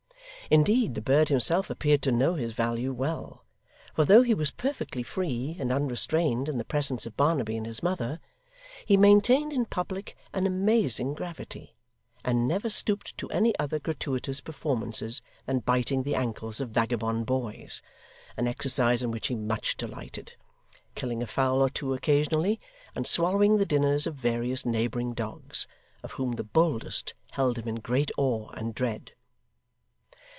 Indeed, 0.49 0.95
the 0.95 1.01
bird 1.01 1.29
himself 1.29 1.69
appeared 1.69 2.01
to 2.01 2.11
know 2.11 2.33
his 2.33 2.51
value 2.51 2.91
well; 2.91 3.45
for 3.93 4.03
though 4.03 4.21
he 4.21 4.33
was 4.33 4.51
perfectly 4.51 5.01
free 5.01 5.55
and 5.57 5.71
unrestrained 5.71 6.49
in 6.49 6.57
the 6.57 6.65
presence 6.65 7.05
of 7.05 7.15
Barnaby 7.15 7.55
and 7.55 7.65
his 7.65 7.81
mother, 7.81 8.19
he 8.85 8.97
maintained 8.97 9.53
in 9.53 9.63
public 9.63 10.17
an 10.33 10.45
amazing 10.45 11.13
gravity, 11.13 11.77
and 12.25 12.49
never 12.49 12.69
stooped 12.69 13.17
to 13.17 13.29
any 13.29 13.57
other 13.59 13.79
gratuitous 13.79 14.41
performances 14.41 15.21
than 15.45 15.59
biting 15.59 16.03
the 16.03 16.15
ankles 16.15 16.59
of 16.59 16.71
vagabond 16.71 17.25
boys 17.25 17.81
(an 18.35 18.45
exercise 18.45 19.01
in 19.01 19.09
which 19.09 19.27
he 19.27 19.35
much 19.35 19.77
delighted), 19.77 20.33
killing 20.95 21.23
a 21.23 21.27
fowl 21.27 21.61
or 21.61 21.69
two 21.69 21.93
occasionally, 21.93 22.59
and 22.93 23.07
swallowing 23.07 23.55
the 23.55 23.65
dinners 23.65 24.05
of 24.05 24.15
various 24.15 24.65
neighbouring 24.65 25.13
dogs, 25.13 25.65
of 26.03 26.11
whom 26.13 26.33
the 26.33 26.43
boldest 26.43 27.13
held 27.31 27.57
him 27.57 27.69
in 27.69 27.75
great 27.75 28.11
awe 28.17 28.49
and 28.49 28.75
dread. 28.75 29.13